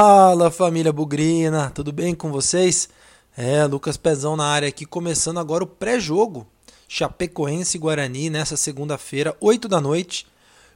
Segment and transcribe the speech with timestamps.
[0.00, 2.88] Fala família Bugrina, tudo bem com vocês?
[3.36, 6.46] É, Lucas Pezão na área aqui, começando agora o pré-jogo.
[6.86, 10.24] Chapecoense Guarani nessa segunda-feira, 8 da noite.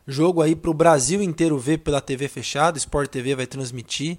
[0.08, 4.18] Jogo aí para o Brasil inteiro ver pela TV fechada, Sport TV vai transmitir.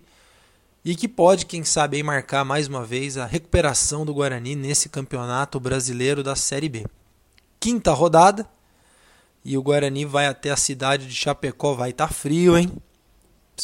[0.86, 4.88] E que pode, quem sabe, aí marcar mais uma vez a recuperação do Guarani nesse
[4.88, 6.86] campeonato brasileiro da Série B.
[7.60, 8.48] Quinta rodada,
[9.44, 12.72] e o Guarani vai até a cidade de Chapecó, vai estar tá frio, hein?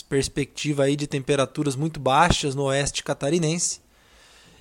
[0.08, 3.82] Perspectiva aí de temperaturas muito baixas no oeste catarinense.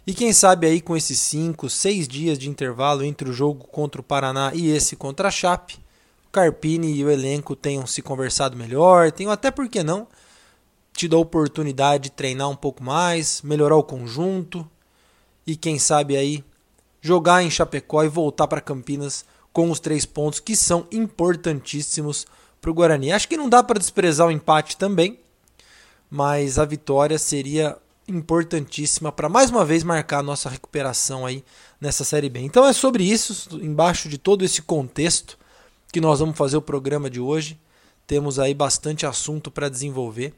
[0.07, 4.01] E quem sabe aí com esses 5, 6 dias de intervalo entre o jogo contra
[4.01, 5.79] o Paraná e esse contra a Chape,
[6.27, 10.09] o Carpini e o elenco tenham se conversado melhor, tenham até por que não
[10.99, 14.69] tido a oportunidade de treinar um pouco mais, melhorar o conjunto
[15.47, 16.43] e quem sabe aí
[17.01, 22.27] jogar em Chapecó e voltar para Campinas com os três pontos que são importantíssimos
[22.61, 23.13] para o Guarani.
[23.13, 25.19] Acho que não dá para desprezar o empate também,
[26.11, 27.77] mas a vitória seria
[28.09, 31.45] importantíssima para mais uma vez marcar a nossa recuperação aí
[31.81, 32.41] nessa Série B.
[32.41, 35.39] Então é sobre isso, embaixo de todo esse contexto
[35.93, 37.59] que nós vamos fazer o programa de hoje.
[38.07, 40.33] Temos aí bastante assunto para desenvolver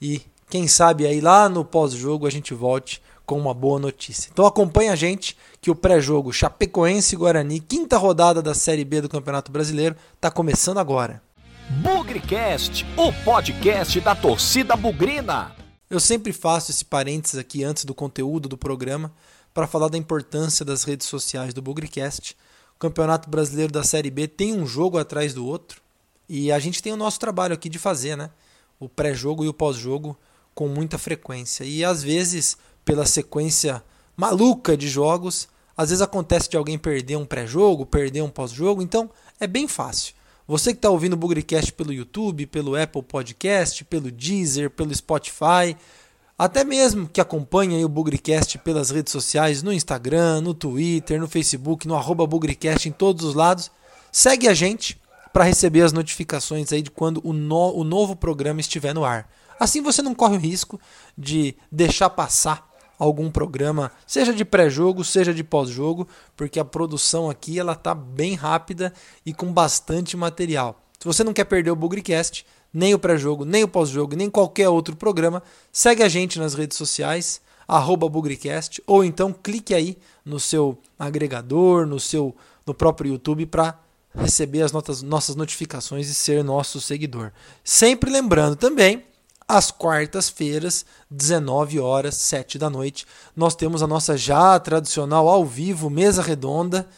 [0.00, 4.30] e quem sabe aí lá no pós-jogo a gente volte com uma boa notícia.
[4.32, 9.08] Então acompanha a gente que o pré-jogo Chapecoense Guarani, quinta rodada da Série B do
[9.08, 11.22] Campeonato Brasileiro, está começando agora.
[11.70, 15.56] Bugrecast, o podcast da torcida bugrina.
[15.88, 19.10] Eu sempre faço esse parênteses aqui antes do conteúdo do programa
[19.54, 22.36] para falar da importância das redes sociais do Bugrecast.
[22.76, 25.80] O Campeonato Brasileiro da Série B tem um jogo atrás do outro
[26.28, 28.28] e a gente tem o nosso trabalho aqui de fazer, né?
[28.78, 30.18] O pré-jogo e o pós-jogo
[30.54, 31.64] com muita frequência.
[31.64, 33.82] E às vezes, pela sequência
[34.14, 39.10] maluca de jogos, às vezes acontece de alguém perder um pré-jogo, perder um pós-jogo, então
[39.40, 40.14] é bem fácil.
[40.46, 45.74] Você que está ouvindo o Bugrecast pelo YouTube, pelo Apple Podcast, pelo Deezer, pelo Spotify,
[46.38, 51.88] até mesmo que acompanha o Bugrecast pelas redes sociais, no Instagram, no Twitter, no Facebook,
[51.88, 53.70] no arroba Bugrecast, em todos os lados,
[54.12, 55.00] segue a gente
[55.32, 59.30] para receber as notificações aí de quando o, no, o novo programa estiver no ar.
[59.58, 60.78] Assim você não corre o risco
[61.16, 66.06] de deixar passar algum programa, seja de pré-jogo, seja de pós-jogo,
[66.36, 68.92] porque a produção aqui ela tá bem rápida
[69.24, 70.80] e com bastante material.
[70.98, 74.68] Se você não quer perder o Bugrecast, nem o pré-jogo, nem o pós-jogo, nem qualquer
[74.68, 80.40] outro programa, segue a gente nas redes sociais, arroba Bugrecast, ou então clique aí no
[80.40, 82.34] seu agregador, no seu
[82.66, 83.78] no próprio YouTube para
[84.14, 87.32] receber as notas, nossas notificações e ser nosso seguidor.
[87.62, 89.04] Sempre lembrando também
[89.46, 93.06] às quartas-feiras, 19 horas, 7 da noite.
[93.36, 96.88] Nós temos a nossa já tradicional ao vivo, mesa redonda,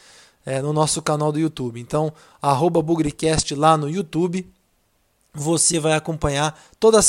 [0.45, 1.81] é, no nosso canal do YouTube.
[1.81, 4.49] Então, arroba Bugrecast lá no YouTube.
[5.35, 7.01] Você vai acompanhar toda,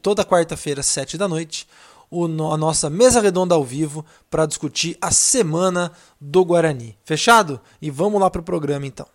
[0.00, 1.66] toda quarta-feira, 7 da noite,
[2.10, 5.90] o, a nossa mesa redonda ao vivo para discutir a semana
[6.20, 6.96] do Guarani.
[7.04, 7.60] Fechado?
[7.82, 9.06] E vamos lá para o programa então.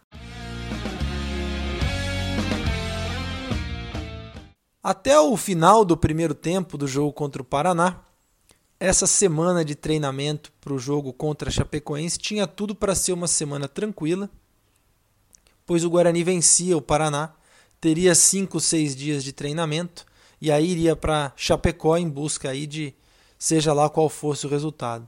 [4.89, 7.99] Até o final do primeiro tempo do jogo contra o Paraná,
[8.79, 13.27] essa semana de treinamento para o jogo contra a Chapecoense tinha tudo para ser uma
[13.27, 14.27] semana tranquila,
[15.63, 17.35] pois o Guarani vencia o Paraná,
[17.79, 20.07] teria 5, 6 dias de treinamento
[20.41, 22.95] e aí iria para Chapecó em busca aí de
[23.37, 25.07] seja lá qual fosse o resultado.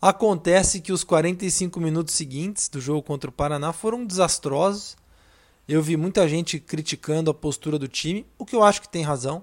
[0.00, 4.96] Acontece que os 45 minutos seguintes do jogo contra o Paraná foram desastrosos
[5.68, 9.02] eu vi muita gente criticando a postura do time, o que eu acho que tem
[9.02, 9.42] razão,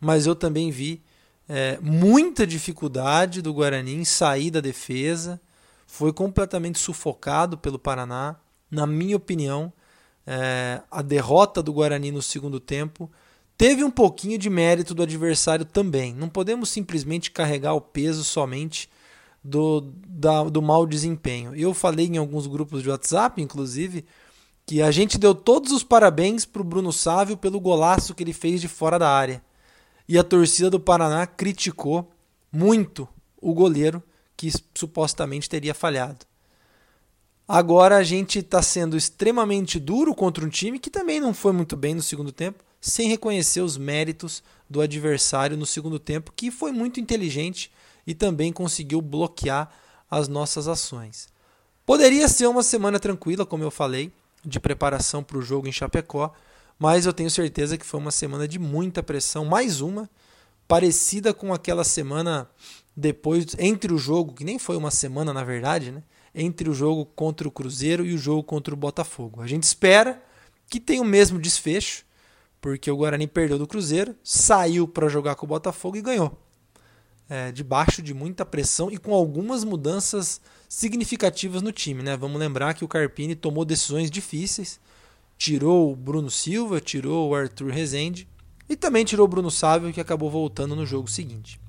[0.00, 1.02] mas eu também vi
[1.48, 5.40] é, muita dificuldade do Guarani em sair da defesa.
[5.86, 8.36] Foi completamente sufocado pelo Paraná.
[8.70, 9.72] Na minha opinião,
[10.26, 13.10] é, a derrota do Guarani no segundo tempo
[13.56, 16.14] teve um pouquinho de mérito do adversário também.
[16.14, 18.88] Não podemos simplesmente carregar o peso somente
[19.42, 21.54] do, da, do mau desempenho.
[21.54, 24.04] Eu falei em alguns grupos de WhatsApp, inclusive,
[24.68, 28.34] que a gente deu todos os parabéns para o Bruno Sávio pelo golaço que ele
[28.34, 29.42] fez de fora da área.
[30.06, 32.12] E a torcida do Paraná criticou
[32.52, 33.08] muito
[33.40, 34.02] o goleiro
[34.36, 36.26] que supostamente teria falhado.
[37.48, 41.74] Agora a gente está sendo extremamente duro contra um time que também não foi muito
[41.74, 46.72] bem no segundo tempo, sem reconhecer os méritos do adversário no segundo tempo, que foi
[46.72, 47.72] muito inteligente
[48.06, 49.72] e também conseguiu bloquear
[50.10, 51.26] as nossas ações.
[51.86, 54.12] Poderia ser uma semana tranquila, como eu falei,
[54.48, 56.32] de preparação para o jogo em Chapecó,
[56.78, 60.08] mas eu tenho certeza que foi uma semana de muita pressão, mais uma
[60.66, 62.48] parecida com aquela semana
[62.96, 66.02] depois entre o jogo, que nem foi uma semana na verdade, né?
[66.34, 69.40] Entre o jogo contra o Cruzeiro e o jogo contra o Botafogo.
[69.40, 70.22] A gente espera
[70.68, 72.04] que tenha o mesmo desfecho,
[72.60, 76.47] porque o Guarani perdeu do Cruzeiro, saiu para jogar com o Botafogo e ganhou.
[77.30, 82.02] É, debaixo de muita pressão e com algumas mudanças significativas no time.
[82.02, 82.16] Né?
[82.16, 84.80] Vamos lembrar que o Carpini tomou decisões difíceis,
[85.36, 88.26] tirou o Bruno Silva, tirou o Arthur Rezende
[88.68, 91.60] e também tirou o Bruno Sávio, que acabou voltando no jogo seguinte.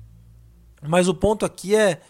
[0.82, 2.00] Mas o ponto aqui é,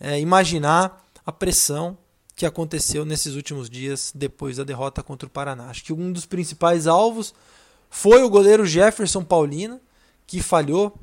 [0.00, 1.96] é imaginar a pressão
[2.34, 5.70] que aconteceu nesses últimos dias depois da derrota contra o Paraná.
[5.70, 7.34] Acho que um dos principais alvos
[7.90, 9.80] foi o goleiro Jefferson Paulina,
[10.26, 10.96] que falhou,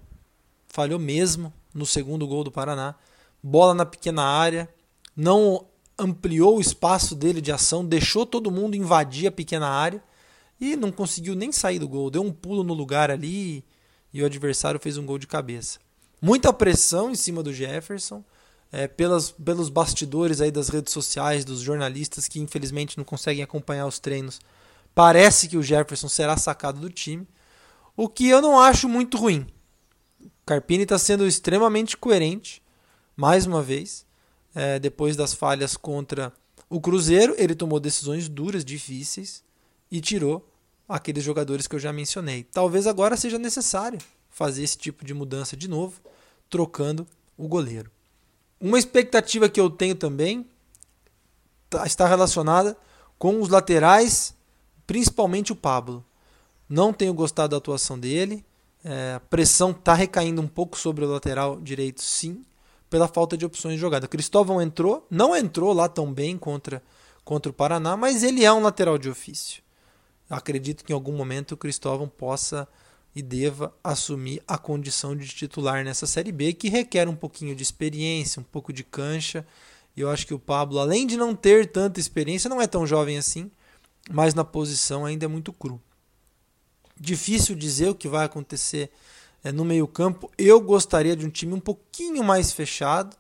[0.68, 2.96] falhou mesmo no segundo gol do Paraná.
[3.44, 4.68] Bola na pequena área,
[5.16, 5.68] não
[6.00, 10.04] ampliou o espaço dele de ação, deixou todo mundo invadir a pequena área
[10.60, 12.10] e não conseguiu nem sair do gol.
[12.10, 13.64] Deu um pulo no lugar ali
[14.14, 15.80] e o adversário fez um gol de cabeça.
[16.22, 18.24] Muita pressão em cima do Jefferson,
[18.72, 23.86] é, pelas, pelos bastidores aí das redes sociais, dos jornalistas que infelizmente não conseguem acompanhar
[23.86, 24.40] os treinos.
[24.94, 27.28] Parece que o Jefferson será sacado do time,
[27.96, 29.46] o que eu não acho muito ruim.
[30.46, 32.62] Carpini está sendo extremamente coerente,
[33.16, 34.06] mais uma vez,
[34.54, 36.32] é, depois das falhas contra
[36.70, 39.44] o Cruzeiro, ele tomou decisões duras, difíceis
[39.90, 40.48] e tirou
[40.88, 42.44] aqueles jogadores que eu já mencionei.
[42.44, 44.00] Talvez agora seja necessário
[44.30, 46.00] fazer esse tipo de mudança de novo,
[46.50, 47.08] trocando
[47.38, 47.90] o goleiro.
[48.60, 50.48] Uma expectativa que eu tenho também
[51.70, 52.78] tá, está relacionada
[53.18, 54.36] com os laterais,
[54.86, 56.06] principalmente o Pablo.
[56.68, 58.46] Não tenho gostado da atuação dele.
[58.88, 62.46] É, a pressão está recaindo um pouco sobre o lateral direito, sim,
[62.88, 64.08] pela falta de opções de jogada.
[64.08, 66.84] Cristóvão entrou, não entrou lá tão bem contra,
[67.24, 69.64] contra o Paraná, mas ele é um lateral de ofício.
[70.30, 72.68] Acredito que em algum momento o Cristóvão possa
[73.16, 77.64] e deva assumir a condição de titular nessa Série B, que requer um pouquinho de
[77.64, 79.48] experiência, um pouco de cancha.
[79.98, 82.86] E eu acho que o Pablo, além de não ter tanta experiência, não é tão
[82.86, 83.50] jovem assim,
[84.12, 85.82] mas na posição ainda é muito cru.
[87.00, 88.92] Difícil dizer o que vai acontecer
[89.44, 90.32] é, no meio-campo.
[90.38, 93.16] Eu gostaria de um time um pouquinho mais fechado.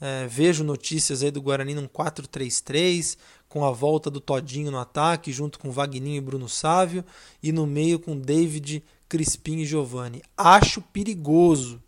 [0.00, 3.16] É, vejo notícias aí do Guarani num 4-3-3,
[3.48, 7.04] com a volta do Todinho no ataque, junto com Vagninho e Bruno Sávio,
[7.40, 10.22] e no meio com David, Crispim e Giovani.
[10.36, 11.80] Acho perigoso.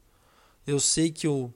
[0.66, 1.50] Eu sei que o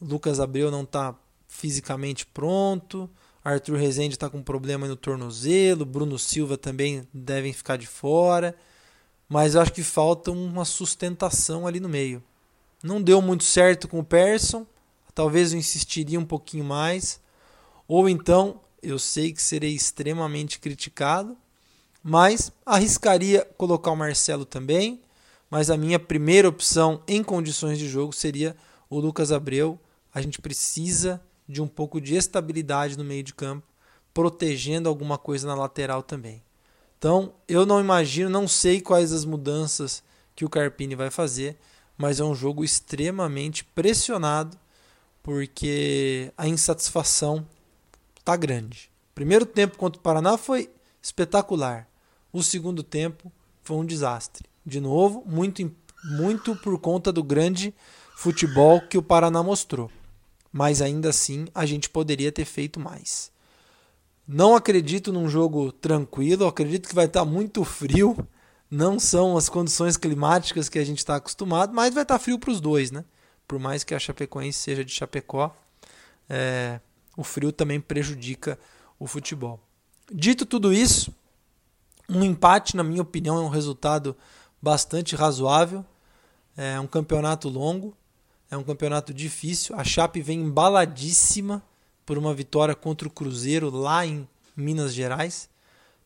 [0.00, 1.14] Lucas Abreu não está
[1.48, 3.08] fisicamente pronto,
[3.42, 8.54] Arthur Rezende está com problema no tornozelo, Bruno Silva também devem ficar de fora,
[9.28, 12.22] mas eu acho que falta uma sustentação ali no meio.
[12.82, 14.66] Não deu muito certo com o Persson,
[15.14, 17.20] talvez eu insistiria um pouquinho mais.
[17.88, 21.36] Ou então, eu sei que serei extremamente criticado,
[22.02, 25.00] mas arriscaria colocar o Marcelo também.
[25.50, 28.56] Mas a minha primeira opção em condições de jogo seria
[28.90, 29.78] o Lucas Abreu.
[30.12, 33.66] A gente precisa de um pouco de estabilidade no meio de campo,
[34.12, 36.42] protegendo alguma coisa na lateral também.
[36.98, 40.02] Então, eu não imagino, não sei quais as mudanças
[40.34, 41.56] que o Carpini vai fazer,
[41.96, 44.58] mas é um jogo extremamente pressionado
[45.22, 47.46] porque a insatisfação
[48.24, 48.90] tá grande.
[49.14, 50.70] Primeiro tempo contra o Paraná foi
[51.02, 51.88] espetacular.
[52.32, 53.32] O segundo tempo
[53.62, 54.48] foi um desastre.
[54.64, 55.68] De novo, muito,
[56.04, 57.74] muito por conta do grande
[58.16, 59.90] futebol que o Paraná mostrou.
[60.52, 63.32] Mas ainda assim, a gente poderia ter feito mais.
[64.26, 68.16] Não acredito num jogo tranquilo, acredito que vai estar muito frio.
[68.70, 72.50] Não são as condições climáticas que a gente está acostumado, mas vai estar frio para
[72.50, 73.04] os dois, né?
[73.46, 75.54] por mais que a Chapecoense seja de Chapecó,
[76.28, 76.80] é,
[77.16, 78.58] o frio também prejudica
[78.98, 79.60] o futebol.
[80.12, 81.14] Dito tudo isso,
[82.08, 84.16] um empate, na minha opinião, é um resultado
[84.60, 85.84] bastante razoável.
[86.56, 87.94] É um campeonato longo,
[88.50, 89.76] é um campeonato difícil.
[89.76, 91.62] A Chape vem embaladíssima
[92.06, 95.50] por uma vitória contra o Cruzeiro lá em Minas Gerais.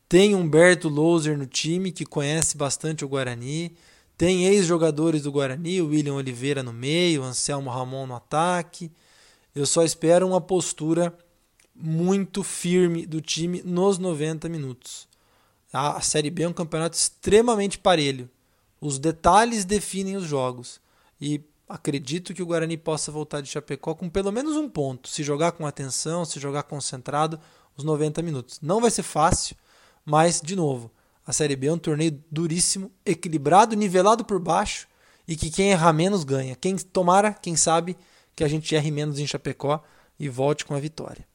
[0.09, 3.77] Tem Humberto Louser no time, que conhece bastante o Guarani.
[4.17, 8.91] Tem ex-jogadores do Guarani, William Oliveira no meio, Anselmo Ramon no ataque.
[9.55, 11.17] Eu só espero uma postura
[11.73, 15.07] muito firme do time nos 90 minutos.
[15.71, 18.29] A Série B é um campeonato extremamente parelho.
[18.81, 20.81] Os detalhes definem os jogos.
[21.19, 21.41] E
[21.71, 25.07] acredito que o Guarani possa voltar de Chapecó com pelo menos um ponto.
[25.07, 27.39] Se jogar com atenção, se jogar concentrado,
[27.77, 28.59] os 90 minutos.
[28.61, 29.55] Não vai ser fácil,
[30.05, 30.91] mas, de novo,
[31.25, 34.87] a Série B é um torneio duríssimo, equilibrado, nivelado por baixo
[35.27, 36.55] e que quem errar menos ganha.
[36.55, 37.97] Quem tomara, quem sabe,
[38.35, 39.81] que a gente erre menos em Chapecó
[40.19, 41.25] e volte com a vitória.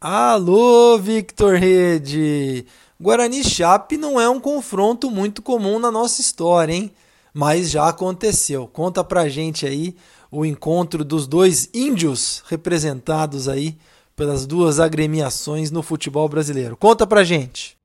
[0.00, 2.66] Alô, Victor Rede!
[3.00, 6.90] Guarani Chape não é um confronto muito comum na nossa história, hein?
[7.32, 8.66] Mas já aconteceu.
[8.66, 9.94] Conta pra gente aí
[10.32, 13.78] o encontro dos dois índios representados aí
[14.16, 16.76] pelas duas agremiações no futebol brasileiro.
[16.76, 17.77] Conta pra gente.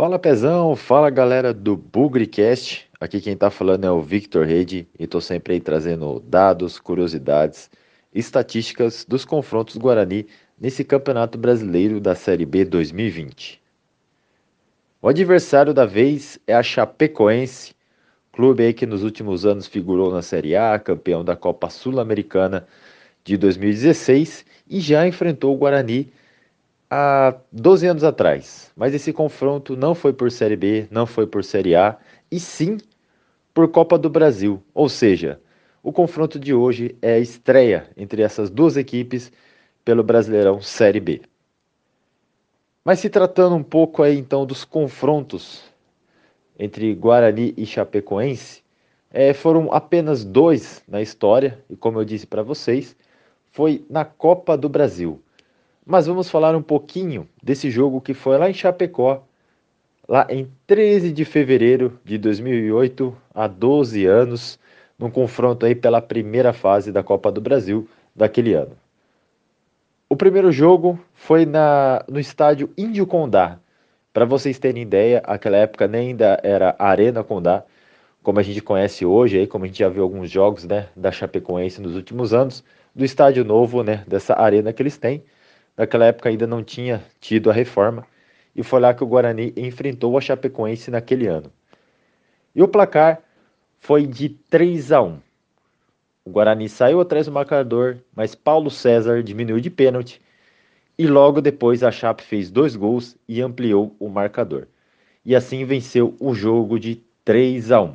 [0.00, 2.88] Fala Pezão, fala galera do Bugricast.
[2.98, 7.70] Aqui quem tá falando é o Victor Rede e tô sempre aí trazendo dados, curiosidades,
[8.10, 10.26] estatísticas dos confrontos Guarani
[10.58, 13.60] nesse Campeonato Brasileiro da Série B 2020.
[15.02, 17.74] O adversário da vez é a Chapecoense,
[18.32, 22.66] clube aí que nos últimos anos figurou na Série A, campeão da Copa Sul-Americana
[23.22, 26.10] de 2016 e já enfrentou o Guarani
[26.90, 28.72] há 12 anos atrás.
[28.76, 31.96] Mas esse confronto não foi por Série B, não foi por Série A,
[32.30, 32.78] e sim
[33.54, 34.62] por Copa do Brasil.
[34.74, 35.40] Ou seja,
[35.82, 39.30] o confronto de hoje é a estreia entre essas duas equipes
[39.84, 41.22] pelo Brasileirão Série B.
[42.84, 45.62] Mas se tratando um pouco aí então dos confrontos
[46.58, 48.62] entre Guarani e Chapecoense,
[49.10, 52.94] é, foram apenas dois na história, e como eu disse para vocês,
[53.50, 55.20] foi na Copa do Brasil.
[55.90, 59.24] Mas vamos falar um pouquinho desse jogo que foi lá em Chapecó,
[60.08, 64.56] lá em 13 de fevereiro de 2008, há 12 anos,
[64.96, 68.76] num confronto aí pela primeira fase da Copa do Brasil daquele ano.
[70.08, 73.58] O primeiro jogo foi na, no estádio Índio Condá.
[74.12, 77.64] Para vocês terem ideia, aquela época nem ainda era Arena Condá,
[78.22, 81.10] como a gente conhece hoje, aí, como a gente já viu alguns jogos né, da
[81.10, 82.62] Chapecoense nos últimos anos,
[82.94, 85.24] do estádio novo, né, dessa arena que eles têm.
[85.76, 88.06] Naquela época ainda não tinha tido a reforma
[88.54, 91.52] e foi lá que o Guarani enfrentou a Chapecoense naquele ano.
[92.54, 93.22] E o placar
[93.78, 95.18] foi de 3 a 1.
[96.24, 100.20] O Guarani saiu atrás do marcador, mas Paulo César diminuiu de pênalti
[100.98, 104.66] e logo depois a Chape fez dois gols e ampliou o marcador.
[105.24, 107.94] E assim venceu o jogo de 3 a 1.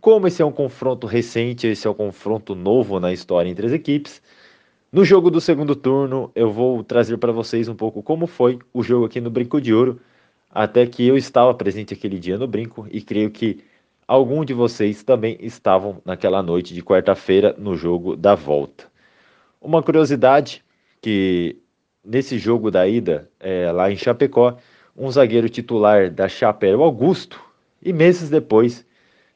[0.00, 3.72] Como esse é um confronto recente, esse é um confronto novo na história entre as
[3.72, 4.22] equipes,
[4.92, 8.82] no jogo do segundo turno, eu vou trazer para vocês um pouco como foi o
[8.82, 10.00] jogo aqui no Brinco de Ouro,
[10.50, 13.62] até que eu estava presente aquele dia no Brinco e creio que
[14.06, 18.90] algum de vocês também estavam naquela noite de quarta-feira no jogo da volta.
[19.60, 20.64] Uma curiosidade
[21.00, 21.56] que
[22.04, 24.56] nesse jogo da ida é, lá em Chapecó,
[24.96, 26.26] um zagueiro titular da
[26.76, 27.40] o Augusto
[27.80, 28.84] e meses depois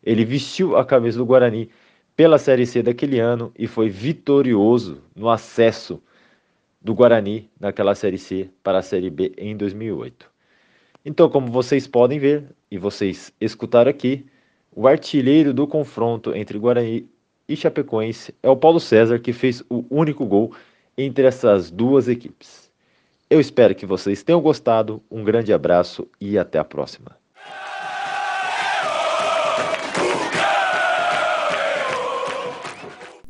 [0.03, 1.71] ele vestiu a camisa do Guarani
[2.16, 6.02] pela Série C daquele ano e foi vitorioso no acesso
[6.80, 10.30] do Guarani naquela Série C para a Série B em 2008.
[11.04, 14.25] Então, como vocês podem ver e vocês escutaram aqui,
[14.75, 17.09] o artilheiro do confronto entre Guarani
[17.49, 20.54] e Chapecoense é o Paulo César, que fez o único gol
[20.97, 22.71] entre essas duas equipes.
[23.28, 27.24] Eu espero que vocês tenham gostado, um grande abraço e até a próxima.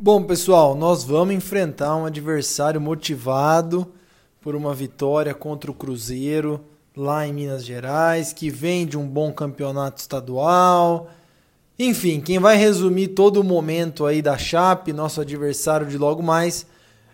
[0.04, 3.90] Bom, pessoal, nós vamos enfrentar um adversário motivado
[4.38, 6.60] por uma vitória contra o Cruzeiro
[6.94, 11.08] lá em Minas Gerais, que vem de um bom campeonato estadual.
[11.78, 16.66] Enfim, quem vai resumir todo o momento aí da Chape, nosso adversário de logo mais,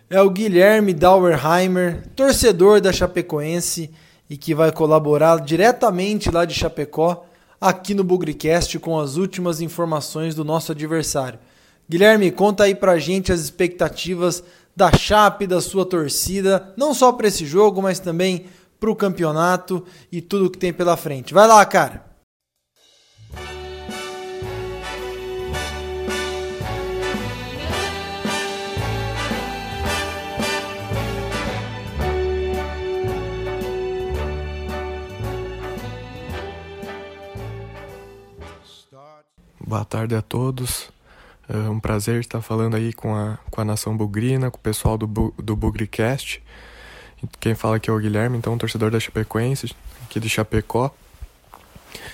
[0.09, 3.89] é o Guilherme Dauerheimer, torcedor da Chapecoense
[4.29, 7.25] e que vai colaborar diretamente lá de Chapecó
[7.61, 11.39] aqui no Bugricast com as últimas informações do nosso adversário.
[11.91, 14.41] Guilherme, conta aí pra gente as expectativas
[14.73, 18.45] da Chape, da sua torcida, não só para esse jogo, mas também
[18.79, 21.33] para o campeonato e tudo que tem pela frente.
[21.33, 22.05] Vai lá, cara!
[39.59, 40.89] Boa tarde a todos.
[41.53, 44.97] É um prazer estar falando aí com a, com a nação bugrina, com o pessoal
[44.97, 46.41] do, do Bugricast.
[47.41, 50.95] Quem fala aqui é o Guilherme, então torcedor da Chapecoense, aqui de Chapecó.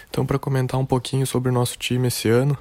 [0.09, 2.57] Então, para comentar um pouquinho sobre o nosso time esse ano,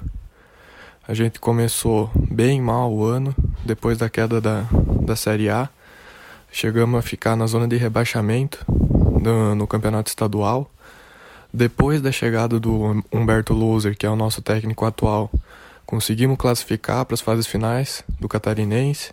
[1.07, 3.33] a gente começou bem mal o ano,
[3.65, 4.67] depois da queda da,
[5.01, 5.67] da Série A.
[6.51, 8.63] Chegamos a ficar na zona de rebaixamento
[9.19, 10.69] no, no campeonato estadual.
[11.51, 15.31] Depois da chegada do Humberto Loser, que é o nosso técnico atual,
[15.87, 19.11] Conseguimos classificar para as fases finais do Catarinense.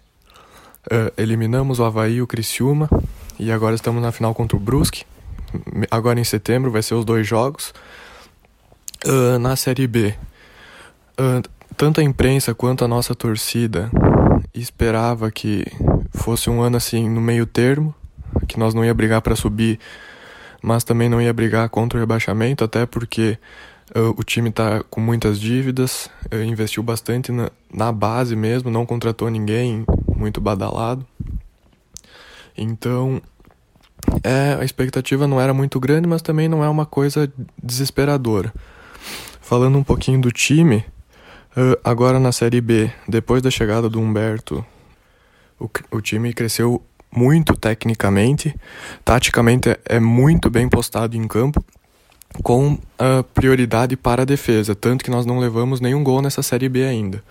[0.86, 2.90] Uh, eliminamos o Havaí e o Criciúma.
[3.38, 5.04] E agora estamos na final contra o Brusque.
[5.90, 7.72] Agora em setembro vai ser os dois jogos.
[9.06, 10.14] Uh, na Série B,
[11.18, 13.90] uh, tanto a imprensa quanto a nossa torcida
[14.52, 15.64] esperava que
[16.12, 17.94] fosse um ano assim no meio termo
[18.48, 19.78] que nós não ia brigar para subir,
[20.62, 23.38] mas também não ia brigar contra o rebaixamento, até porque
[24.00, 29.30] o time está com muitas dívidas, uh, investiu bastante na, na base mesmo, não contratou
[29.30, 29.84] ninguém
[30.16, 31.06] muito badalado.
[32.56, 33.22] Então,
[34.22, 37.32] é, a expectativa não era muito grande, mas também não é uma coisa
[37.62, 38.52] desesperadora.
[39.40, 40.84] Falando um pouquinho do time,
[41.56, 44.64] uh, agora na Série B, depois da chegada do Humberto,
[45.58, 46.82] o, o time cresceu
[47.14, 48.54] muito tecnicamente,
[49.04, 51.64] taticamente é, é muito bem postado em campo,
[52.42, 52.78] com
[53.32, 57.22] prioridade para a defesa, tanto que nós não levamos nenhum gol nessa Série B ainda.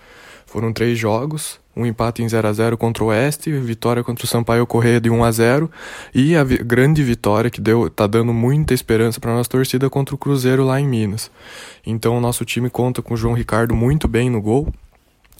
[0.46, 4.28] Foram três jogos, um empate em 0 a 0 contra o Oeste, vitória contra o
[4.28, 5.70] Sampaio Correia de 1 a 0
[6.14, 10.14] e a vi grande vitória que deu tá dando muita esperança para nossa torcida contra
[10.14, 11.30] o Cruzeiro lá em Minas.
[11.84, 14.72] Então o nosso time conta com o João Ricardo muito bem no gol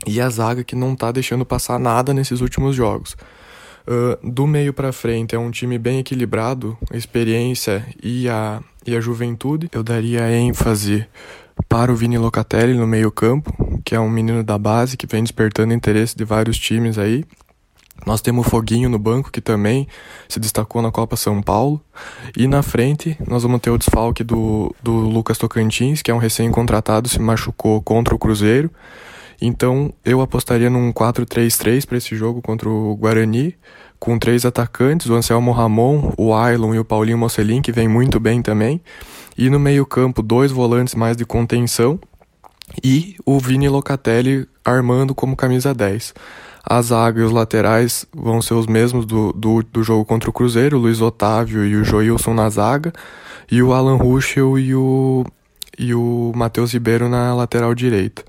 [0.04, 3.16] e a zaga que não tá deixando passar nada nesses últimos jogos.
[3.86, 8.96] Uh, do meio para frente é um time bem equilibrado, a experiência e a, e
[8.96, 9.68] a juventude.
[9.72, 11.06] Eu daria ênfase
[11.68, 13.52] para o Vini Locatelli no meio-campo,
[13.84, 17.24] que é um menino da base que vem despertando interesse de vários times aí.
[18.06, 19.86] Nós temos o Foguinho no banco, que também
[20.28, 21.80] se destacou na Copa São Paulo.
[22.36, 26.18] E na frente, nós vamos ter o desfalque do, do Lucas Tocantins, que é um
[26.18, 28.70] recém-contratado, se machucou contra o Cruzeiro.
[29.46, 33.54] Então, eu apostaria num 4-3-3 para esse jogo contra o Guarani,
[33.98, 38.18] com três atacantes, o Anselmo Ramon, o Ailon e o Paulinho Mocelin, que vem muito
[38.18, 38.80] bem também.
[39.36, 42.00] E no meio-campo, dois volantes mais de contenção
[42.82, 46.14] e o Vini Locatelli armando como camisa 10.
[46.64, 50.32] A zaga e os laterais vão ser os mesmos do, do, do jogo contra o
[50.32, 52.94] Cruzeiro, o Luiz Otávio e o Joilson na zaga,
[53.52, 55.22] e o Alan Ruschel e o,
[55.78, 58.24] e o Matheus Ribeiro na lateral direita.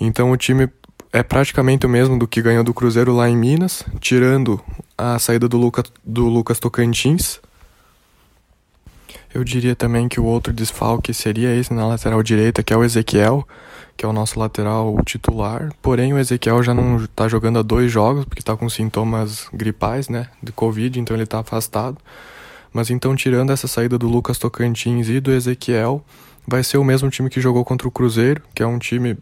[0.00, 0.68] Então o time
[1.12, 4.60] é praticamente o mesmo do que ganhou do Cruzeiro lá em Minas, tirando
[4.96, 7.40] a saída do, Luca, do Lucas Tocantins,
[9.34, 12.82] eu diria também que o outro desfalque seria esse na lateral direita, que é o
[12.82, 13.46] Ezequiel,
[13.96, 15.70] que é o nosso lateral titular.
[15.82, 20.08] Porém, o Ezequiel já não está jogando há dois jogos, porque está com sintomas gripais,
[20.08, 21.98] né, de Covid, então ele está afastado.
[22.72, 26.04] Mas então, tirando essa saída do Lucas Tocantins e do Ezequiel,
[26.46, 29.16] vai ser o mesmo time que jogou contra o Cruzeiro, que é um time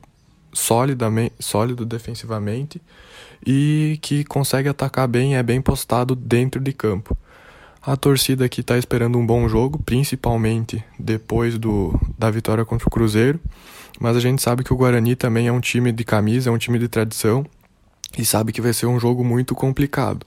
[0.57, 2.81] sólido defensivamente
[3.47, 7.17] e que consegue atacar bem, é bem postado dentro de campo.
[7.83, 12.91] A torcida aqui está esperando um bom jogo, principalmente depois do, da vitória contra o
[12.91, 13.39] Cruzeiro.
[14.01, 16.59] Mas a gente sabe que o Guarani também é um time de camisa, é um
[16.59, 17.47] time de tradição
[18.19, 20.27] e sabe que vai ser um jogo muito complicado.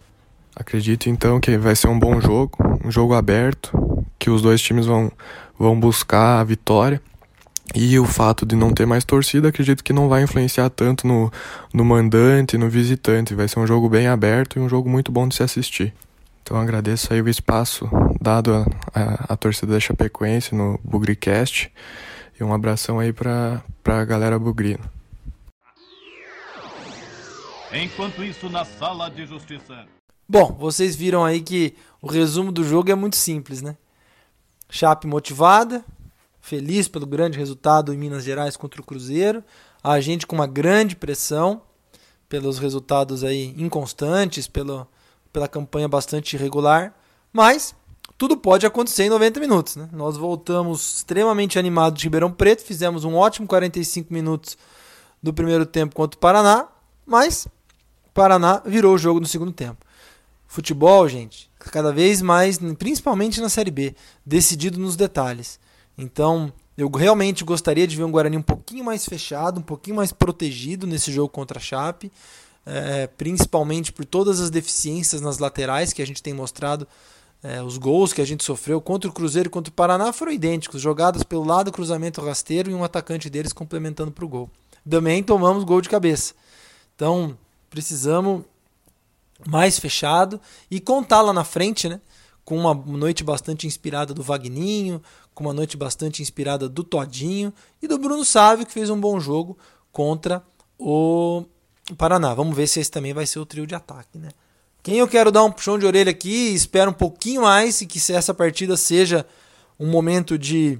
[0.55, 4.85] Acredito então que vai ser um bom jogo, um jogo aberto, que os dois times
[4.85, 5.11] vão,
[5.57, 7.01] vão buscar a vitória.
[7.75, 11.31] E o fato de não ter mais torcida, acredito que não vai influenciar tanto no,
[11.73, 13.35] no mandante, no visitante.
[13.35, 15.93] Vai ser um jogo bem aberto e um jogo muito bom de se assistir.
[16.41, 17.87] Então agradeço aí o espaço
[18.19, 21.71] dado à torcida da Chapecoense no Bugricast
[22.39, 24.91] e um abração aí para a galera bugrina.
[27.71, 29.85] Enquanto isso, na sala de justiça.
[30.27, 33.77] Bom, vocês viram aí que o resumo do jogo é muito simples, né?
[34.69, 35.83] Chape motivada,
[36.49, 39.43] feliz pelo grande resultado em Minas Gerais contra o Cruzeiro,
[39.83, 41.61] a gente com uma grande pressão
[42.27, 44.87] pelos resultados aí inconstantes, pelo,
[45.31, 46.95] pela campanha bastante irregular,
[47.31, 47.75] mas
[48.17, 49.75] tudo pode acontecer em 90 minutos.
[49.75, 49.87] Né?
[49.93, 54.57] Nós voltamos extremamente animados de Ribeirão Preto, fizemos um ótimo 45 minutos
[55.21, 56.67] do primeiro tempo contra o Paraná,
[57.05, 57.45] mas
[58.07, 59.85] o Paraná virou o jogo no segundo tempo.
[60.47, 65.59] Futebol, gente, cada vez mais, principalmente na Série B, decidido nos detalhes.
[65.99, 70.11] Então, eu realmente gostaria de ver um Guarani um pouquinho mais fechado, um pouquinho mais
[70.11, 72.11] protegido nesse jogo contra a Chape
[72.69, 76.87] é, principalmente por todas as deficiências nas laterais que a gente tem mostrado.
[77.41, 80.31] É, os gols que a gente sofreu contra o Cruzeiro e contra o Paraná foram
[80.31, 84.49] idênticos, jogadas pelo lado, cruzamento rasteiro e um atacante deles complementando para o gol.
[84.87, 86.33] Também tomamos gol de cabeça.
[86.95, 87.37] Então,
[87.69, 88.43] precisamos
[89.47, 92.01] mais fechado e contar lá na frente, né?
[92.43, 95.01] Com uma noite bastante inspirada do Vagninho,
[95.39, 99.21] com uma noite bastante inspirada do Todinho e do Bruno Sávio, que fez um bom
[99.21, 99.57] jogo
[99.89, 100.43] contra
[100.77, 101.45] o
[101.97, 102.33] Paraná.
[102.33, 104.31] Vamos ver se esse também vai ser o trio de ataque, né?
[104.83, 107.99] Quem eu quero dar um puxão de orelha aqui, espero um pouquinho mais e que
[108.11, 109.25] essa partida seja
[109.79, 110.77] um momento de,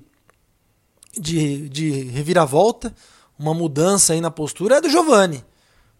[1.17, 2.93] de, de reviravolta,
[3.38, 5.41] uma mudança aí na postura, é do Giovani.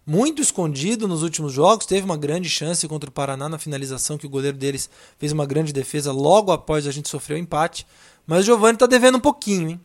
[0.06, 4.26] Muito escondido nos últimos jogos, teve uma grande chance contra o Paraná na finalização, que
[4.26, 7.86] o goleiro deles fez uma grande defesa logo após a gente sofrer o empate.
[8.30, 9.80] Mas o Giovani está devendo um pouquinho, hein?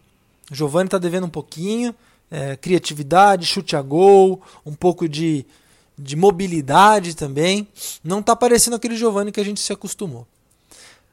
[0.51, 1.95] O Giovani está devendo um pouquinho
[2.29, 5.43] é, criatividade, chute a gol, um pouco de,
[5.97, 7.67] de mobilidade também.
[8.03, 10.27] Não está parecendo aquele Giovanni que a gente se acostumou.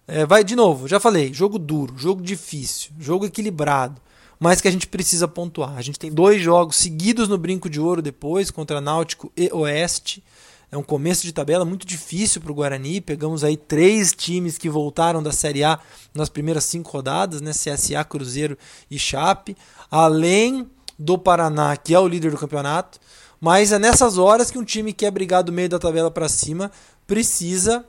[0.06, 3.98] É, vai de novo, já falei, jogo duro, jogo difícil, jogo equilibrado,
[4.38, 5.78] mas que a gente precisa pontuar.
[5.78, 10.22] A gente tem dois jogos seguidos no brinco de ouro depois contra Náutico e Oeste.
[10.72, 12.98] É um começo de tabela muito difícil para o Guarani.
[12.98, 15.78] Pegamos aí três times que voltaram da Série A
[16.14, 17.50] nas primeiras cinco rodadas, né?
[17.50, 18.56] CSA, Cruzeiro
[18.90, 19.54] e Chape.
[19.90, 20.66] Além
[20.98, 22.98] do Paraná, que é o líder do campeonato.
[23.38, 26.26] Mas é nessas horas que um time que é brigar do meio da tabela para
[26.26, 26.72] cima
[27.06, 27.84] precisa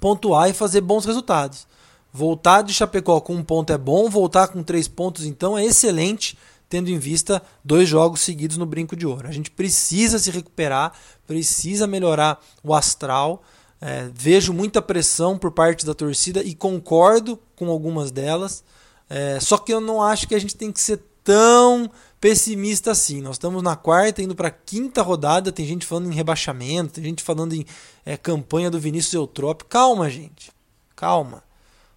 [0.00, 1.66] pontuar e fazer bons resultados.
[2.10, 6.38] Voltar de Chapecó com um ponto é bom, voltar com três pontos então é excelente,
[6.68, 9.28] tendo em vista dois jogos seguidos no Brinco de Ouro.
[9.28, 10.92] A gente precisa se recuperar,
[11.26, 13.42] precisa melhorar o astral.
[13.80, 18.64] É, vejo muita pressão por parte da torcida e concordo com algumas delas.
[19.08, 23.20] É, só que eu não acho que a gente tem que ser tão pessimista assim.
[23.20, 25.52] Nós estamos na quarta, indo para a quinta rodada.
[25.52, 27.66] Tem gente falando em rebaixamento, tem gente falando em
[28.04, 29.66] é, campanha do Vinícius Eutrópio.
[29.66, 30.50] Calma, gente.
[30.96, 31.42] Calma.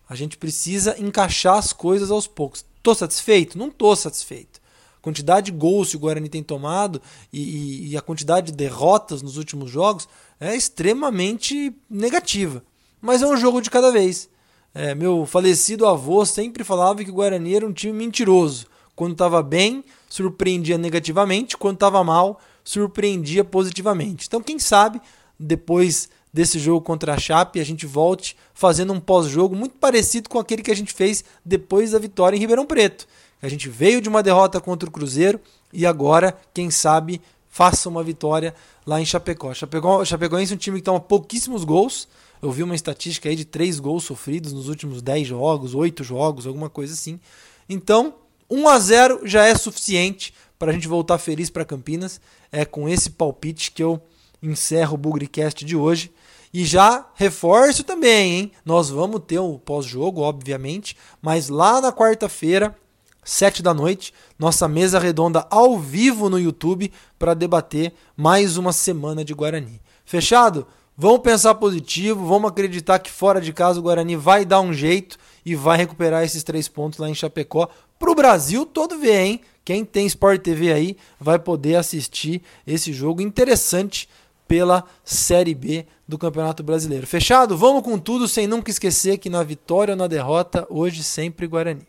[0.10, 2.66] A gente precisa encaixar as coisas aos poucos.
[2.88, 3.58] Tô satisfeito?
[3.58, 4.62] Não tô satisfeito.
[4.98, 7.02] A quantidade de gols que o Guarani tem tomado
[7.34, 10.08] e, e, e a quantidade de derrotas nos últimos jogos
[10.40, 12.64] é extremamente negativa.
[13.02, 14.30] Mas é um jogo de cada vez.
[14.74, 18.68] É, meu falecido avô sempre falava que o Guarani era um time mentiroso.
[18.96, 24.28] Quando estava bem, surpreendia negativamente, quando estava mal, surpreendia positivamente.
[24.28, 25.02] Então, quem sabe,
[25.38, 30.38] depois desse jogo contra a Chape, a gente volte fazendo um pós-jogo muito parecido com
[30.38, 33.08] aquele que a gente fez depois da vitória em Ribeirão Preto.
[33.42, 35.40] A gente veio de uma derrota contra o Cruzeiro
[35.74, 37.20] e agora, quem sabe,
[37.50, 38.54] faça uma vitória
[38.86, 39.52] lá em Chapecó.
[39.52, 42.08] Chapecó Chapecoense é um time que toma pouquíssimos gols.
[42.40, 46.46] Eu vi uma estatística aí de três gols sofridos nos últimos 10 jogos, 8 jogos,
[46.46, 47.20] alguma coisa assim.
[47.68, 48.14] Então,
[48.48, 52.22] 1 a 0 já é suficiente para a gente voltar feliz para Campinas.
[52.52, 54.00] É com esse palpite que eu
[54.40, 56.12] encerro o Bugrecast de hoje.
[56.54, 58.52] E já reforço também, hein?
[58.66, 62.76] Nós vamos ter o um pós-jogo, obviamente, mas lá na quarta-feira,
[63.24, 69.24] sete da noite, nossa mesa redonda ao vivo no YouTube para debater mais uma semana
[69.24, 69.82] de Guarani.
[70.06, 70.66] Fechado?
[71.00, 75.18] Vamos pensar positivo, vamos acreditar que fora de casa o Guarani vai dar um jeito
[75.46, 79.42] e vai recuperar esses três pontos lá em Chapecó para o Brasil todo ver, hein?
[79.64, 84.08] Quem tem Sport TV aí vai poder assistir esse jogo interessante
[84.48, 87.06] pela Série B do Campeonato Brasileiro.
[87.06, 87.58] Fechado?
[87.58, 91.86] Vamos com tudo, sem nunca esquecer que na vitória ou na derrota, hoje sempre Guarani.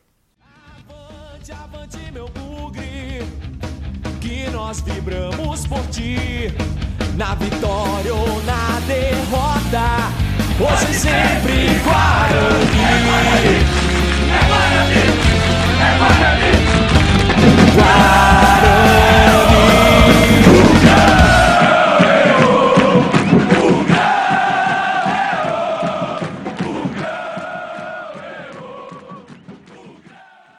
[0.88, 3.22] Avante, avante, meu bugre,
[4.20, 6.52] que nós vibramos por ti.
[7.16, 10.12] Na vitória ou na derrota,
[10.60, 12.66] hoje sempre Guarani.
[14.30, 14.98] É Guarani!
[15.80, 16.52] É Guarani!
[17.74, 18.97] Guarani!